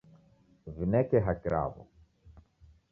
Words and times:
W'ineke 0.75 1.17
haki 1.25 1.49
raw'o. 1.53 1.83